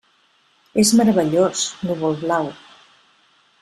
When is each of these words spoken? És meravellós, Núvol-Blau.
És 0.85 0.93
meravellós, 1.01 1.63
Núvol-Blau. 1.87 2.53